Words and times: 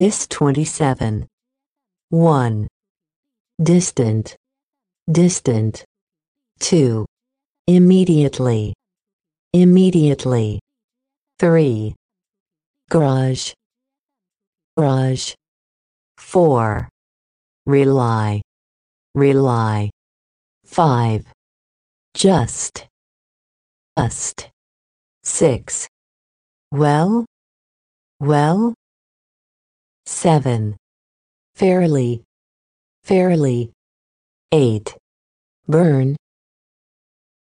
Is 0.00 0.28
27. 0.28 1.26
1. 2.10 2.68
Distant. 3.60 4.36
Distant. 5.10 5.84
2. 6.60 7.04
Immediately. 7.66 8.74
Immediately. 9.52 10.60
3. 11.40 11.96
Garage. 12.88 13.52
Garage. 14.76 15.34
4. 16.16 16.88
Rely. 17.66 18.40
Rely. 19.16 19.90
5. 20.64 21.26
Just. 22.14 22.86
Just. 23.98 24.48
6. 25.24 25.88
Well? 26.70 27.26
Well? 28.20 28.74
7. 30.10 30.74
Fairly. 31.54 32.24
Fairly. 33.04 33.70
8. 34.50 34.96
Burn. 35.68 36.16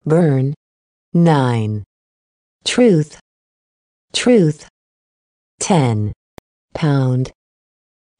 Burn. 0.04 0.54
9. 1.14 1.82
Truth. 2.64 3.18
Truth. 4.12 4.68
10. 5.60 6.12
Pound. 6.74 7.32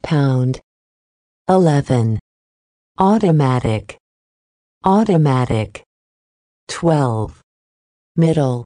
Pound. 0.02 0.60
11. 1.48 2.18
Automatic. 2.98 3.98
Automatic. 4.84 5.84
12. 6.68 7.40
Middle. 8.16 8.64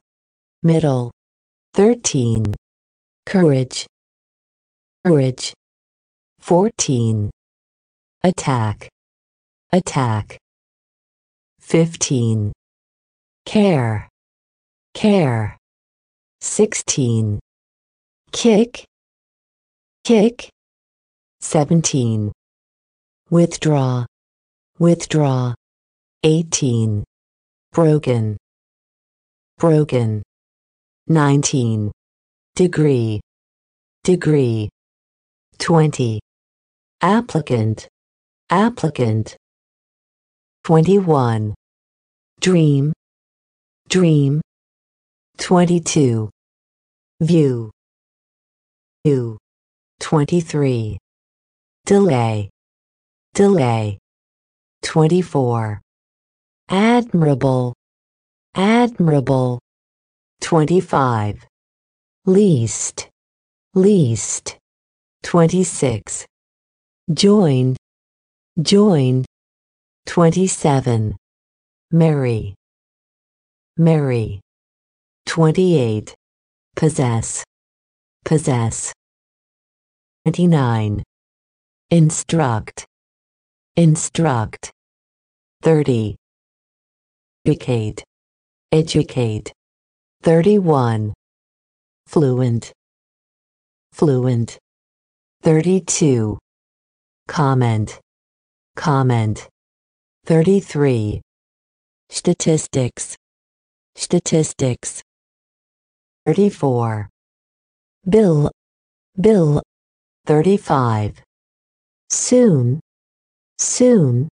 Middle. 0.63 1.11
13. 1.73 2.55
Courage. 3.25 3.85
Courage. 5.05 5.53
14. 6.45 7.31
Attack. 8.23 8.87
Attack. 9.71 10.37
15. 11.59 12.51
Care. 13.47 14.07
Care. 14.93 15.57
16. 16.41 17.39
Kick. 18.31 18.85
Kick. 20.03 20.49
17. 21.41 22.31
Withdraw. 23.31 24.05
Withdraw. 24.77 25.55
18. 26.23 27.03
Broken. 27.73 28.37
Broken. 29.57 30.21
19. 31.07 31.91
Degree. 32.55 33.19
Degree. 34.03 34.69
20. 35.57 36.19
Applicant. 37.05 37.87
Applicant. 38.49 39.37
21. 40.63 41.53
Dream. 42.41 42.93
Dream. 43.87 44.41
22. 45.37 46.31
View. 47.21 47.69
View. 49.05 49.37
23. 49.99 50.97
Delay. 51.85 52.49
Delay. 53.35 53.99
24. 54.81 55.81
Admirable. 56.69 57.75
Admirable. 58.55 59.59
25. 60.41 61.45
Least. 62.25 63.09
Least. 63.75 64.57
26. 65.21 66.25
Join. 67.13 67.75
Join. 68.59 69.25
27. 70.07 71.15
Marry. 71.91 72.55
Marry. 73.77 74.41
28. 75.27 76.15
Possess. 76.75 77.43
Possess. 78.23 78.91
29. 80.25 81.03
Instruct. 81.91 82.85
Instruct. 83.75 84.71
30. 85.61 86.15
Educate. 87.45 88.03
Educate. 88.71 89.53
31. 90.23 91.13
Fluent. 92.07 92.73
Fluent. 93.93 94.57
32. 95.43 96.39
Comment. 97.27 97.99
Comment. 98.75 99.47
33. 100.25 101.21
Statistics. 102.09 103.15
Statistics. 103.95 105.01
34. 106.25 107.09
Bill. 108.07 108.51
Bill. 109.19 109.61
35. 110.25 111.21
Soon. 112.09 112.79
Soon. 113.57 114.27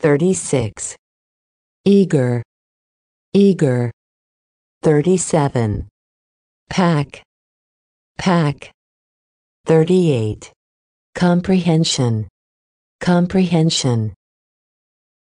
36. 0.00 0.96
Eager. 1.84 2.42
Eager. 3.32 3.90
37. 4.82 5.88
Pack. 6.70 7.22
Pack. 8.18 8.72
38. 9.66 10.55
Comprehension. 11.16 12.28
Comprehension. 13.00 14.12